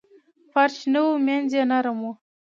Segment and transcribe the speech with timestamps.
[0.51, 2.13] فرش نه و مینځ یې نرم و.